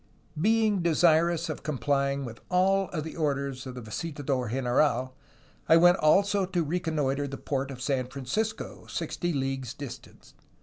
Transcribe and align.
"Being 0.41 0.81
desirous 0.81 1.47
of 1.47 1.61
complying 1.61 2.25
with 2.25 2.41
all 2.49 2.87
the 2.99 3.15
orders 3.15 3.67
of 3.67 3.75
the 3.75 3.83
visitador 3.83 4.49
general, 4.49 5.15
I 5.69 5.77
went 5.77 5.97
also 5.97 6.47
to 6.47 6.63
reconnoiter 6.63 7.27
the 7.27 7.37
port 7.37 7.69
of 7.69 7.83
San 7.83 8.07
Francisco, 8.07 8.87
sixty 8.87 9.31
leagues 9.31 9.75
distant. 9.75 10.33